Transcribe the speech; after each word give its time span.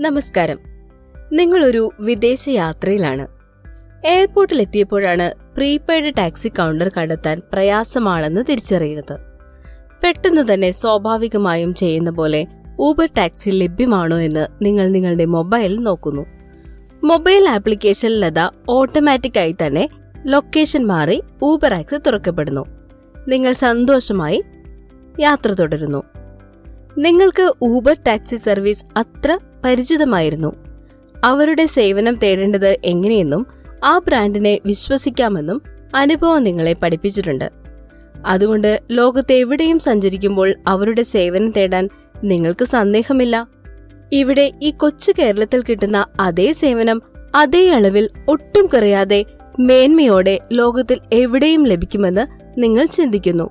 നമസ്കാരം. 0.00 0.58
നിങ്ങളൊരു 1.32 1.90
വിദേശ 2.00 2.48
യാത്രയിലാണ് 2.48 3.28
എയർപോർട്ടിൽ 4.04 4.60
എത്തിയപ്പോഴാണ് 4.60 5.34
പ്രീപെയ്ഡ് 5.56 6.14
ടാക്സി 6.18 6.48
കൗണ്ടർ 6.48 6.90
കണ്ടെത്താൻ 6.96 7.42
പ്രയാസമാണെന്ന് 7.52 8.44
തിരിച്ചറിയുന്നത്. 8.50 9.18
പെട്ടെന്ന് 10.02 10.54
തന്നെ 10.54 10.70
സ്വാഭാവികമായും 10.70 11.74
ചെയ്യുന്ന 11.74 12.10
പോലെ 12.10 12.46
ഊബർ 12.80 13.08
ടാക്സി 13.18 13.50
ലഭ്യമാണോ 13.50 14.18
എന്ന് 14.18 14.46
നിങ്ങൾ 14.62 14.88
നിങ്ങളുടെ 14.88 15.24
മൊബൈൽ 15.24 15.78
നോക്കുന്നു. 15.78 16.26
മൊബൈൽ 17.04 17.48
ആപ്ലിക്കേഷനിലത 17.48 18.48
ഓട്ടോമാറ്റിക്കായി 18.68 19.56
തന്നെ 19.66 19.88
ലൊക്കേഷൻ 20.26 20.86
മാറി 20.86 21.22
ഊബർ 21.42 21.74
ആക്സ് 21.74 21.94
തുറക്കപ്പെടുന്നു. 22.06 22.64
നിങ്ങൾ 23.28 23.52
സന്തോഷമായി 23.52 24.42
യാത്ര 25.20 25.52
തുടരുന്നു. 25.52 26.02
നിങ്ങൾക്ക് 26.98 27.52
ഊബർ 27.62 27.96
ടാക്സി 28.06 28.36
സർവീസ് 28.36 28.84
അത്ര 28.96 29.38
പരിചിതമായിരുന്നു. 29.64 30.56
അവരുടെ 31.24 31.66
സേവനം 31.66 32.14
തേടേണ്ടത് 32.14 32.78
എങ്ങനെയെന്നും 32.84 33.46
ആ 33.84 33.98
ബ്രാൻഡിനെ 33.98 34.58
വിശ്വസിക്കാമെന്നും 34.66 35.62
അനുഭവം 35.94 36.44
നിങ്ങളെ 36.44 36.72
പഠിപ്പിച്ചിട്ടുണ്ട്. 36.72 37.50
അതുകൊണ്ട് 38.26 38.82
ലോകത്തെ 38.90 39.34
എവിടെയും 39.34 39.78
സഞ്ചരിക്കുമ്പോൾ 39.78 40.54
അവരുടെ 40.68 41.02
സേവനം 41.02 41.50
തേടാൻ 41.50 41.88
നിങ്ങൾക്ക് 42.24 42.64
സന്ദേഹമില്ല. 42.64 43.46
ഇവിടെ 44.12 44.52
ഈ 44.62 44.70
കൊച്ചു 44.70 45.12
കേരളത്തിൽ 45.18 45.62
കിട്ടുന്ന 45.62 46.06
അതേ 46.20 46.52
സേവനം 46.52 47.02
അതേ 47.34 47.70
അളവിൽ 47.70 48.10
ഒട്ടും 48.28 48.66
കുറയാതെ 48.66 49.24
മേന്മയോടെ 49.60 50.38
ലോകത്തിൽ 50.52 50.98
എവിടെയും 51.12 51.66
ലഭിക്കുമെന്ന് 51.66 52.26
നിങ്ങൾ 52.58 52.86
ചിന്തിക്കുന്നു. 52.86 53.50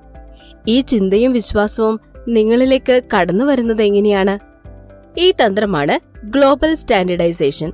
ഈ 0.68 0.80
ചിന്തയും 0.80 1.32
വിശ്വാസവും 1.32 2.00
നിങ്ങളിലേക്ക് 2.28 3.02
കടന്നു 3.16 3.44
വരുന്നത് 3.44 3.82
എങ്ങനെയാണ്? 3.82 4.49
ഈ 5.18 5.30
തന്ത്രമാണ് 5.30 6.26
ഗ്ലോബൽ 6.26 6.74
സ്റ്റാൻഡർഡൈസേഷൻ. 6.74 7.72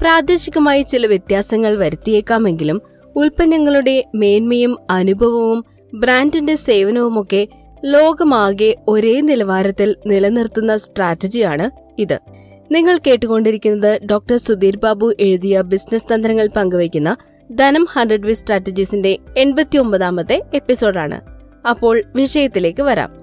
പ്രാദേശികമായി 0.00 0.82
ചില 0.82 1.06
വ്യത്യാസങ്ങൾ 1.06 1.78
വരുത്തിയേക്കാമെങ്കിലും 1.78 2.82
ഉൽപ്പന്നങ്ങളുടെ 3.16 4.04
മേന്മയും 4.14 4.78
അനുഭവവും 4.90 5.64
ബ്രാൻഡിന്റെ 5.94 6.54
സേവനവുമൊക്കെ 6.54 7.48
ലോകമാകെ 7.84 8.76
ഒരേ 8.88 9.20
നിലവാരത്തിൽ 9.20 9.96
നിലനിർത്തുന്ന 10.06 10.76
സ്ട്രാറ്റജിയാണ് 10.76 11.70
ഇത്. 12.00 12.18
നിങ്ങൾ 12.72 12.98
കേട്ടുകൊണ്ടിരിക്കുന്നത് 12.98 14.00
ഡോക്ടർ 14.10 14.36
സുധീർ 14.36 14.76
ബാബു 14.76 15.14
എഴുതിയ 15.20 15.60
ബിസിനസ് 15.60 16.14
തന്ത്രങ്ങൾ 16.14 16.48
പങ്കുവയ്ക്കുന്ന 16.56 17.16
ധനം 17.50 17.86
ഹൺഡ്രഡ് 17.92 18.26
വേ 18.26 18.34
സ്ട്രാറ്റജീസിന്റെ 18.34 19.18
എൺപത്തിയൊമ്പതാമത്തെ 19.36 20.42
എപ്പിസോഡാണ്. 20.54 21.20
അപ്പോൾ 21.68 22.02
വിഷയത്തിലേക്ക് 22.16 22.82
വരാം. 22.82 23.22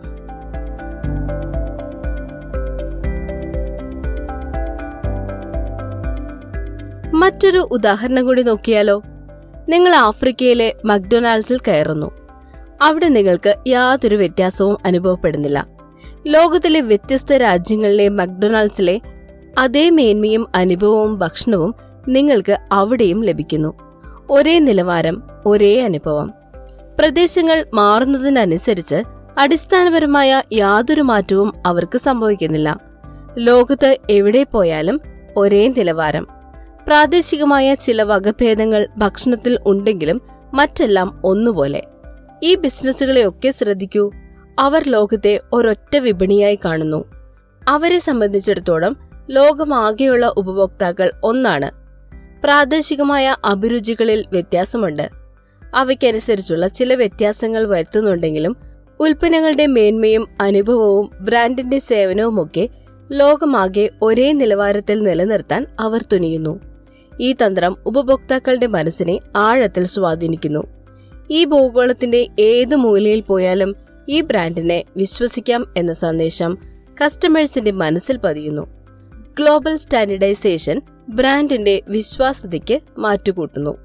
മറ്റൊരു 7.30 7.68
ഉദാഹരണം 7.72 8.26
കൂടി 8.26 8.42
നോക്കിയാലോ. 8.42 9.02
നിങ്ങൾ 9.70 9.96
ആഫ്രിക്കയിലെ 9.96 10.76
മക്ഡൊണാൾഡ്സിൽ 10.86 11.60
കയറുന്നു. 11.68 12.12
അവിടെ 12.82 13.08
നിങ്ങൾക്ക് 13.08 13.56
യാതൊരു 13.68 14.16
വ്യത്യാസവും 14.16 14.78
അനുഭവപ്പെടുന്നില്ല. 14.86 15.68
ലോകത്തിലെ 16.28 16.82
വ്യത്യസ്ത 16.82 17.34
രാജ്യങ്ങളിലെ 17.34 18.10
മക്ഡൊണാൾഡ്സിലെ 18.10 19.02
അതേ 19.60 19.90
മേന്മയും 19.90 20.48
അനുഭവവും 20.56 21.20
ഭക്ഷണവും 21.20 21.76
നിങ്ങൾക്ക് 22.08 22.58
അവിടെയും 22.72 23.24
ലഭിക്കുന്നു. 23.24 23.74
ഒരേ 24.30 24.60
നിലവാരം 24.60 25.24
ഒരേ 25.46 25.82
അനുഭവം. 25.82 26.34
പ്രദേശങ്ങൾ 27.00 27.66
മാറുന്നതിനനുസരിച്ച് 27.74 29.04
അടിസ്ഥാനപരമായ 29.38 30.42
യാതൊരു 30.54 31.02
മാറ്റവും 31.02 31.54
അവർക്ക് 31.66 31.98
സംഭവിക്കുന്നില്ല. 31.98 32.80
ലോകത്ത് 33.38 33.98
എവിടെ 34.10 34.44
പോയാലും 34.44 35.02
ഒരേ 35.38 35.68
നിലവാരം. 35.68 36.39
പ്രാദേശികമായ 36.88 37.76
ചില 37.76 38.04
വകഭേദങ്ങൾ 38.04 38.88
ഭക്ഷണത്തിൽ 38.98 39.60
ഉണ്ടെങ്കിലും 39.66 40.22
മറ്റെല്ലാം 40.54 41.22
ഒന്നുപോലെ. 41.24 41.84
ഈ 42.44 42.56
ബിസിനസ്സുകളെയൊക്കെ 42.56 43.52
ശ്രദ്ധിക്കൂ. 43.52 44.12
അവർ 44.60 44.84
ലോകത്തെ 44.88 45.40
ഒരൊറ്റ 45.54 45.98
വിപണിയായി 45.98 46.60
കാണുന്നു. 46.66 47.06
അവരെ 47.68 48.00
സംബന്ധിച്ചിടത്തോളം 48.00 48.98
ലോകമാകെയുള്ള 49.30 50.34
ഉപഭോക്താക്കൾ 50.38 51.12
ഒന്നാണ്. 51.24 51.72
പ്രാദേശികമായ 52.44 53.36
അഭിരുചികളിൽ 53.46 54.26
വ്യത്യാസമുണ്ട്. 54.32 55.10
അവയ്ക്കനുസരിച്ചുള്ള 55.76 56.68
ചില 56.68 56.96
വ്യത്യാസങ്ങൾ 56.96 57.64
വരുത്തുന്നുണ്ടെങ്കിലും 57.64 58.58
ഉൽപ്പന്നങ്ങളുടെ 59.00 59.68
മേന്മയും 59.68 60.28
അനുഭവവും 60.42 61.12
ബ്രാൻഡിന്റെ 61.22 61.80
സേവനവുമൊക്കെ 61.80 62.70
ലോകമാകെ 63.12 63.90
ഒരേ 64.02 64.32
നിലവാരത്തിൽ 64.32 65.04
നിലനിർത്താൻ 65.04 65.66
അവർ 65.80 66.06
തുനിയുന്നു. 66.14 66.69
ഈ 67.20 67.34
തന്ത്രം 67.34 67.76
ഉപഭോക്താക്കളുടെ 67.86 68.68
മനസ്സിനെ 68.68 69.20
ആഴത്തിൽ 69.36 69.86
സ്വാധീനിക്കുന്നു. 69.88 70.64
ഈ 71.32 71.46
ഭൂഗോളത്തിന്റെ 71.46 72.28
ഏത് 72.40 72.76
മൂലയിൽ 72.76 73.22
പോയാലും 73.22 73.76
ഈ 74.10 74.22
ബ്രാൻഡിനെ 74.22 74.84
വിശ്വസിക്കാം 74.98 75.74
എന്ന 75.78 75.94
സന്ദേശം 75.94 76.58
കസ്റ്റമേഴ്സിന്റെ 77.04 77.72
മനസ്സിൽ 77.72 78.18
പതിയുന്നു. 78.18 78.68
ഗ്ലോബൽ 79.40 79.76
സ്റ്റാൻഡർഡൈസേഷൻ 79.76 80.82
ബ്രാൻഡിന്റെ 81.10 81.82
വിശ്വാസ്യതയ്ക്ക് 81.88 82.80
മാറ്റുകൂട്ടുന്നു. 82.98 83.78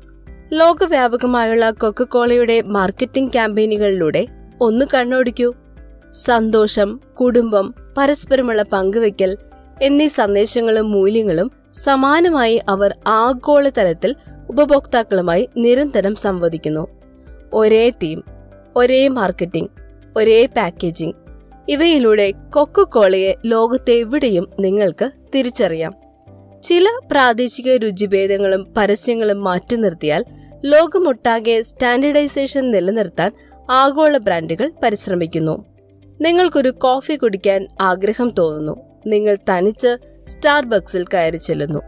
ലോകവ്യാപകമായുള്ള 0.52 1.70
കൊക്കക്കോളയുടെ 1.70 2.60
മാർക്കറ്റിംഗ് 2.60 3.32
ക്യാമ്പയിനുകളിലൂടെ 3.32 4.26
ഒന്ന് 4.60 4.86
കണ്ണോടിക്കൂ. 4.94 5.54
സന്തോഷം 6.12 7.00
കുടുംബം 7.20 7.74
പരസ്പരമുള്ള 7.98 8.62
പങ്കുവയ്ക്കൽ 8.62 9.36
എന്നീ 9.82 10.08
സന്ദേശങ്ങളും 10.08 10.92
മൂല്യങ്ങളും 10.92 11.63
സമാനമായി 11.74 12.60
അവർ 12.68 12.96
ആഗോളതലത്തിൽ 13.06 14.14
ഉപഭോക്താക്കളുമായി 14.48 15.48
നിരന്തരം 15.56 16.14
സംവദിക്കുന്നു. 16.14 16.88
ഒരേ 17.52 17.90
തീം 17.90 18.24
ഒരേ 18.76 19.08
മാർക്കറ്റിംഗ് 19.08 19.68
ഒരേ 20.16 20.46
പാക്കേജിംഗ് 20.46 21.14
ഇവയിലൂടെ 21.68 22.30
കൊക്കക്കോളയെ 22.30 23.34
ലോകത്തെവിടെയും 23.46 24.50
നിങ്ങൾക്ക് 24.60 25.10
തിരിച്ചറിയാം. 25.34 25.94
ചില 26.62 26.86
പ്രാദേശിക 27.10 27.76
രുചിഭേദങ്ങളും 27.76 28.74
പരസ്യങ്ങളും 28.76 29.44
മാറ്റി 29.44 29.76
നിർത്തിയാൽ 29.76 30.24
ലോകമൊട്ടാകെ 30.64 31.62
സ്റ്റാൻഡേർഡൈസേഷൻ 31.62 32.70
നിലനിർത്താൻ 32.70 33.32
ആഗോള 33.70 34.18
ബ്രാൻഡുകൾ 34.18 34.72
പരിശ്രമിക്കുന്നു. 34.82 35.64
നിങ്ങൾക്കൊരു 36.20 36.70
കോഫി 36.70 37.14
കുടിക്കാൻ 37.14 37.66
ആഗ്രഹം 37.80 38.30
തോന്നുന്നു. 38.30 38.76
നിങ്ങൾ 39.06 39.38
തനിച്ച് 39.50 39.98
സ്റ്റാർബക്സിൽ 40.26 41.04
കയറി 41.04 41.36
ചെല്ലുന്നു. 41.36 41.80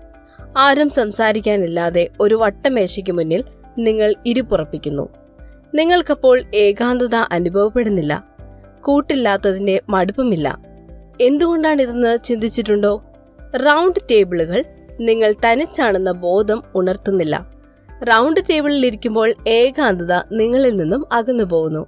ആരും 0.58 0.90
സംസാരിക്കാനില്ലാതെ 0.90 2.08
ഒരു 2.20 2.34
വട്ടമേശയ്ക്ക് 2.34 3.12
മുന്നിൽ 3.12 3.44
നിങ്ങൾ 3.78 4.14
ഇരുപ്പുറപ്പിക്കുന്നു 4.26 5.08
നിങ്ങൾക്കപ്പോൾ 5.74 6.42
ഏകാന്തത 6.54 7.14
അനുഭവപ്പെടുന്നില്ല. 7.14 8.24
കൂട്ടില്ലാത്തതിന്റെ 8.80 9.80
മടുപ്പുമില്ല. 9.88 10.58
എന്തുകൊണ്ടാണിതെന്ന് 11.20 12.18
ചിന്തിച്ചിട്ടുണ്ടോ? 12.24 13.04
റൗണ്ട് 13.56 14.00
ടേബിളുകൾ 14.10 14.64
നിങ്ങൾ 15.00 15.34
തനിച്ചാണെന്ന 15.46 16.12
ബോധം 16.12 16.62
ഉണർത്തുന്നില്ല. 16.74 17.50
റൗണ്ട് 18.02 18.40
ടേബിളിൽ 18.50 18.86
ഇരിക്കുമ്പോൾ 18.86 19.34
ഏകാന്തത 19.48 20.12
നിങ്ങളിൽ 20.32 20.76
നിന്നും 20.76 21.04
അകന്നു 21.12 21.44
പോകുന്നു 21.44 21.86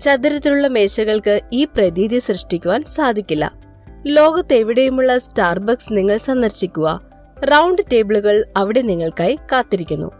ചതുരത്തിലുള്ള 0.00 0.66
മേശകൾക്ക് 0.66 1.40
ഈ 1.52 1.64
പ്രതീതി 1.64 2.18
സൃഷ്ടിക്കുവാൻ 2.18 2.84
സാധിക്കില്ല. 2.84 3.63
ലോകത്തെവിടെയുമുള്ള 4.06 5.18
സ്റ്റാർബക്സ് 5.18 5.92
നിങ്ങൾ 5.92 6.16
സന്ദർശിക്കുക. 6.16 7.00
റൗണ്ട് 7.44 7.82
ടേബിളുകൾ 7.92 8.44
അവിടെ 8.56 8.82
നിങ്ങൾക്കായി 8.82 9.38
കാത്തിരിക്കുന്നു. 9.52 10.12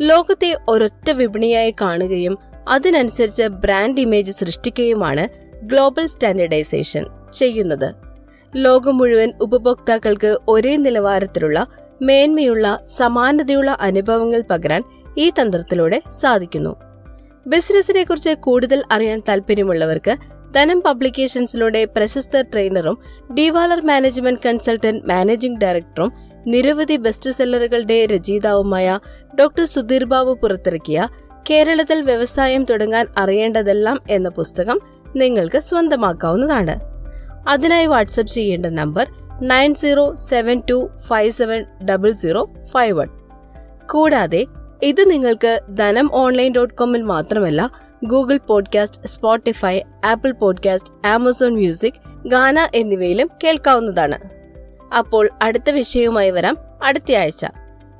ലോകത്തെ 0.00 0.56
ഒരൊറ്റ 0.68 1.10
വിപണിയായി 1.10 1.74
കാണുകയും 1.80 2.38
അതിനനുസരിച്ച് 2.68 3.42
ബ്രാൻഡ് 3.42 4.00
ഇമേജ് 4.00 4.32
സൃഷ്ടിക്കുകയുമാണ് 4.32 5.28
ഗ്ലോബൽ 5.62 6.06
സ്റ്റാൻഡേർഡൈസേഷൻ 6.06 7.06
ചെയ്യുന്നത്. 7.32 7.94
ലോകം 8.56 8.98
മുഴുവൻ 8.98 9.32
ഉപഭോക്താക്കൾക്ക് 9.40 10.38
ഒരേ 10.48 10.76
നിലവാരത്തിലുള്ള 10.76 11.66
മേന്മയുള്ള 12.02 12.80
സമാനതയുള്ള 12.86 13.76
അനുഭവങ്ങൾ 13.80 14.44
പകരാൻ 14.50 14.82
ഈ 15.18 15.30
തന്ത്രത്തിലൂടെ 15.30 16.02
സാധിക്കുന്നു. 16.08 16.76
ബിസിനസിനെ 17.46 18.04
കുറിച്ച് 18.04 18.30
കൂടുതൽ 18.30 18.84
അറിയാൻ 18.92 19.22
താല്പര്യമുള്ളവർക്ക് 19.28 20.16
ധനം 20.56 20.80
പബ്ലിക്കേഷൻസിലൂടെ 20.80 21.84
പ്രശസ്ത 21.84 22.40
ട്രെയിനറും 22.42 22.98
ഡിവാലർ 23.34 23.80
മാനേജ്മെന്റ് 23.84 24.40
കൺസൾട്ടന്റ് 24.46 25.08
മാനേജിംഗ് 25.08 25.60
ഡയറക്ടറും 25.60 26.12
നിരവധി 26.46 26.96
ബെസ്റ്റ് 26.96 27.30
സെല്ലറുകളുടെ 27.30 28.06
രചയിതാവുമായ 28.06 28.98
ഡോക്ടർ 29.40 29.64
സുധീർ 29.64 30.04
ബാബു 30.04 30.38
പുറത്തിറക്കിയ 30.42 31.08
കേരളത്തിൽ 31.50 32.02
വ്യവസായം 32.02 32.64
തുടങ്ങാൻ 32.64 33.06
അറിയേണ്ടതെല്ലാം 33.18 33.98
എന്ന 34.10 34.28
പുസ്തകം 34.28 34.80
നിങ്ങൾക്ക് 35.16 35.58
സ്വന്തമാക്കാവുന്നതാണ്. 35.58 36.74
അതിനായി 37.48 37.86
വാട്സപ്പ് 37.86 38.32
ചെയ്യേണ്ട 38.32 38.66
number 38.66 39.06
nine 39.42 39.74
zero 39.74 40.14
seven 40.14 40.62
two 40.70 40.90
five 41.08 41.30
seven 41.30 41.64
double 41.90 42.12
zero 42.12 42.42
five 42.72 42.98
one. 42.98 43.08
കൂടാതെ 43.92 44.46
ഇത് 44.82 45.10
നിങ്ങൾക്ക് 45.10 45.60
ധനം 45.74 46.10
ഓൺലൈൻ 46.14 46.52
ഡോട്ട് 46.52 46.74
കോമിൽ 46.74 47.02
മാത്രമല്ല 47.02 47.60
Google 48.04 48.38
podcast 48.38 49.06
Spotify 49.06 49.80
Apple 50.04 50.32
podcast 50.32 51.06
Amazon 51.06 51.54
music 51.54 52.28
Gaana 52.28 52.68
എന്നിവയിലും 52.74 53.30
കേൾക്കാവുന്നതാണ്. 53.44 54.18
അപ്പോൾ 54.94 55.28
അടുത്ത 55.42 55.70
വിഷയവുമായി 55.70 56.30
വരാം 56.30 56.56
അടുത്തയാഴ്ച 56.84 57.46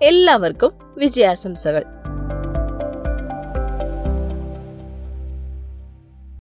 എല്ലാവർക്കും 0.02 0.72
വിജയാശംസകൾ. 0.96 1.84